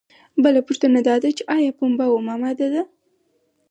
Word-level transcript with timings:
بله 0.43 0.59
پوښتنه 0.67 0.99
دا 1.07 1.15
ده 1.23 1.29
چې 1.37 1.43
ایا 1.55 1.71
پنبه 1.79 2.05
اومه 2.09 2.35
ماده 2.41 2.67
ده؟ 2.73 2.83